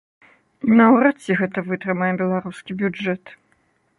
І 0.67 0.77
наўрад 0.79 1.15
ці 1.25 1.31
гэта 1.41 1.63
вытрымае 1.69 2.09
беларускі 2.21 2.79
бюджэт. 2.83 3.23